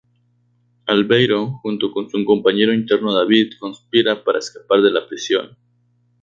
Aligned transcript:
Albeiro, 0.87 1.59
junto 1.61 1.91
con 1.91 2.09
su 2.09 2.25
compañero 2.25 2.73
interno 2.73 3.13
David, 3.15 3.51
conspira 3.59 4.23
para 4.23 4.39
escapar 4.39 4.81
de 4.81 4.89
la 4.89 5.07
prisión. 5.07 5.55